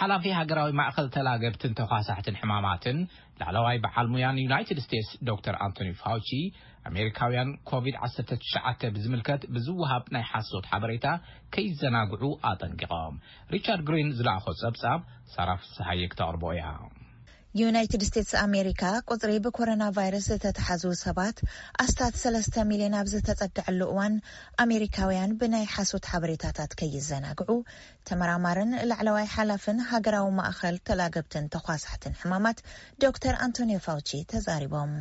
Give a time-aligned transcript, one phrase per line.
[0.00, 2.98] ሓላፊ ሃገራዊ ማእከል ተላገብትን ተኳሳሕትን ሕማማትን
[3.40, 6.28] ላዕለዋይ በዓልሙያን ዩናይትድ ስቴትስ ዶር ኣንቶኒ ፋውቺ
[6.90, 11.06] ኣሜሪካውያን ኮቪድ-19 ብዝምልከት ብዝውሃብ ናይ ሓሶት ሓበሬታ
[11.56, 13.16] ከይዘናግዑ ኣጠንቂቖም
[13.56, 15.02] ሪቻርድ ግሪን ዝለኣኮ ፀብጻብ
[15.34, 16.66] ሳራፍ ስሃየ ክተቕርቦ እያ
[17.60, 18.80] ዩናይትድ ስቴትስ ኣሜሪካ
[19.12, 21.36] ቁፅሪ ብኮሮና ቫይረስ ዝተተሓዙ ሰባት
[21.82, 24.14] ኣስታት 3ለስተ ሚሊዮን ኣብ ዝተፀግዐሉ እዋን
[24.64, 27.50] ኣሜሪካውያን ብናይ ሓሶት ሓበሬታታት ከይዘናግዑ
[28.08, 32.60] ተመራማርን ላዕለዋይ ሓላፍን ሃገራዊ ማእከል ተላገብትን ተኳሳሕትን ሕማማት
[33.04, 34.92] ዶተር ኣንቶኒዮ ፋውቺ ተዛሪቦም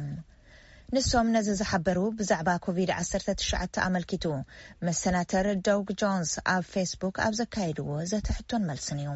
[0.98, 4.26] ንሶም ነዚ ዝሓበሩ ብዛዕባ ኮቪድ-19 ኣመልኪቱ
[4.87, 9.09] ምስ ሰነተር ዶግ ጆንስ ኣብ ፌስቡክ ኣብ ዘካየድዎ ዘተሕቶን መልስን እዩ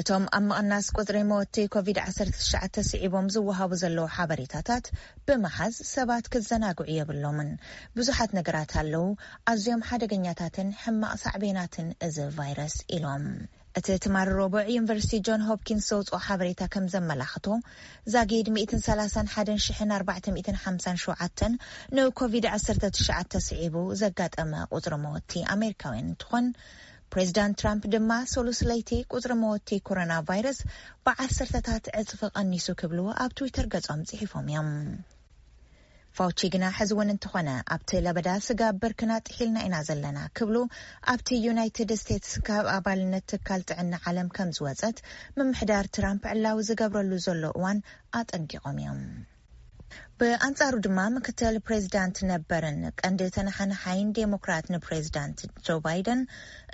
[0.00, 4.84] እቶም ኣብ ምቕናስ ቁፅሪ መወቲ ኮቪድ-19 ስዒቦም ዝወሃቡ ዘለዉ ሓበሬታታት
[5.26, 7.50] ብምሓዝ ሰባት ክዘናግዑ የብሎምን
[7.96, 9.04] ብዙሓት ነገራት ኣለው
[9.52, 13.24] ኣዝዮም ሓደገኛታትን ሕማቅ ሳዕቤናትን እዚ ቫይረስ ኢሎም
[13.80, 17.46] እቲ ትማሪ ሮብዕ ዩኒቨርሲቲ ጆን ሆብኪንስ ዘውፅኦ ሓበሬታ ከም ዘመላኽቶ
[18.14, 18.48] ዛጊድ
[18.86, 21.44] 31457
[21.98, 26.48] ንኮቪድ-19 ስዒቡ ዘጋጠመ ቁፅሪ መወቲ ኣሜሪካውያን እንትኾን
[27.14, 30.58] ፕሬዚዳንት ትራምፕ ድማ ሰሉስለይቲ ቁፅሪ መወቲ ኮሮና ቫይረስ
[31.06, 34.70] ብዓሰርተታት ዕፅፊ ቀኒሱ ክብሉ ኣብ ትዊተር ገፆም ፅሒፎም እዮም
[36.18, 40.56] ፋውቺ ግና ሕዚ እውን እንትኾነ ኣብቲ ለበዳ ስጋብ ብርክና ጥሒልና ኢና ዘለና ክብሉ
[41.14, 44.98] ኣብቲ ዩናይትድ ስቴትስ ካብ ኣባልነት ትካል ጥዕና ዓለም ከም ዝወፀት
[45.40, 47.80] ምምሕዳር ትራም ዕላዊ ዝገብረሉ ዘሎ እዋን
[48.22, 49.02] ኣጠንቂቆም እዮም
[50.22, 56.20] ብኣንፃሩ ድማ ምክትል ፕሬዚዳንት ነበርን ቀንዲ ተናሓናሓይን ዴሞክራት ንፕሬዚዳንት ጆ ባይደን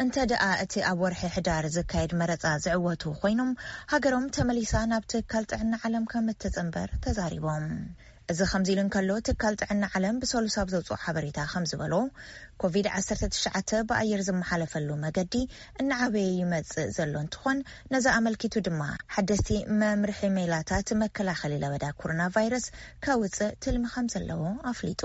[0.05, 3.53] እንተደኣ እቲ ኣብ ወርሒ ሕዳር ዝካየድ መረፃ ዝዕወቱ ኮይኖም
[3.95, 7.65] ሃገሮም ተመሊሳ ናብ ትካል ጥዕና ዓለም ከም ትፅንበር ተዛሪቦም
[8.33, 11.95] እዚ ከምዚ ኢሉ ንከሎ ትካል ጥዕና ዓለም ብሰሉስብ ዘውፅኦ ሓበሬታ ከም ዝበሎ
[12.63, 15.35] ኮቪድ-19 ብኣየር ዝመሓለፈሉ መገዲ
[15.81, 17.59] እናዓበየ ይመፅእ ዘሎ እንትኾን
[17.93, 18.81] ነዚ ኣመልኪቱ ድማ
[19.15, 19.49] ሓደስቲ
[19.83, 22.67] መምርሒ ሜላታት መከላኸሊ ለወዳ ኮሮና ቫይረስ
[23.07, 24.43] ካብውፅእ ትልሚ ከም ዘለዎ
[24.73, 25.03] ኣፍሊጡ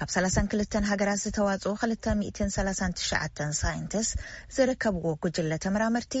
[0.00, 4.10] ካብ 32 ሃገራት ዝተዋፁኡ 239 ሳይንትስ
[4.56, 6.16] ዝርከብዎ ጉጅለ ተመራምርቲ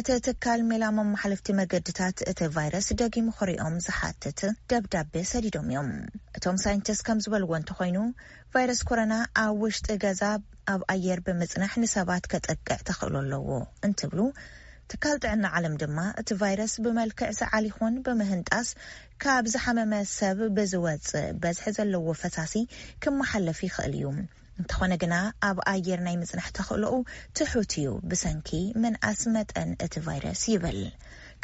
[0.00, 4.42] እቲ ትካል ሜላ መማሓለፍቲ መገዲታት እቲ ቫይረስ ደጊሙ ክሪኦም ዝሓትት
[4.72, 5.76] ደብዳቤ ሰዲዶም እዮ
[6.36, 7.98] እቶም ሳይንቴስት ከም ዝበልዎ እንተኮይኑ
[8.54, 10.22] ቫይረስ ኮሮና ኣብ ውሽጢ ገዛ
[10.72, 13.50] ኣብ ኣየር ብምፅናሕ ንሰባት ከጠቅዕ ተኽእሎ ኣለዎ
[13.88, 14.20] እንትብሉ
[14.92, 18.68] ትካል ጥዕና ዓለም ድማ እቲ ቫይረስ ብመልክዕ ሲዓሊ ኹን ብምህንጣስ
[19.24, 22.54] ካብ ዝሓመመ ሰብ ብዝወፅእ በዝሒ ዘለዎ ፈሳሲ
[23.04, 24.06] ክመሓለፍ ይኽእል እዩ
[24.60, 25.16] እንትኾነ ግና
[25.48, 26.96] ኣብ ኣየር ናይ ምፅናሕ ተክእሎኡ
[27.38, 28.48] ትሑትዩ ብሰንኪ
[28.84, 30.80] መንኣስ መጠን እቲ ቫይረስ ይብል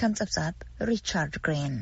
[0.03, 0.56] ከም ፀብፃብ
[0.93, 1.77] ሪቻርድ ግርን